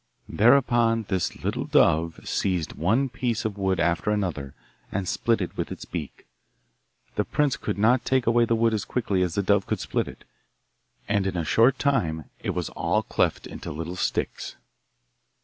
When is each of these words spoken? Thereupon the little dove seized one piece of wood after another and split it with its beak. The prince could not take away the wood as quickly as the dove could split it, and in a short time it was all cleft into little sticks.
Thereupon 0.29 1.05
the 1.09 1.31
little 1.43 1.65
dove 1.65 2.21
seized 2.27 2.73
one 2.73 3.07
piece 3.07 3.45
of 3.45 3.55
wood 3.55 3.79
after 3.79 4.09
another 4.09 4.55
and 4.91 5.07
split 5.07 5.41
it 5.41 5.55
with 5.55 5.71
its 5.71 5.85
beak. 5.85 6.25
The 7.17 7.23
prince 7.23 7.55
could 7.55 7.77
not 7.77 8.03
take 8.03 8.25
away 8.25 8.45
the 8.45 8.55
wood 8.55 8.73
as 8.73 8.83
quickly 8.83 9.21
as 9.21 9.35
the 9.35 9.43
dove 9.43 9.67
could 9.67 9.79
split 9.79 10.07
it, 10.07 10.23
and 11.07 11.27
in 11.27 11.37
a 11.37 11.45
short 11.45 11.77
time 11.77 12.31
it 12.39 12.49
was 12.55 12.69
all 12.69 13.03
cleft 13.03 13.45
into 13.45 13.71
little 13.71 13.95
sticks. 13.95 14.55